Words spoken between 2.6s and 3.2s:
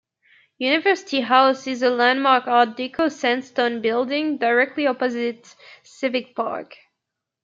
Deco